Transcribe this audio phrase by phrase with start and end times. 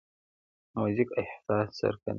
[0.75, 2.09] موزیک احساس څرګندوي.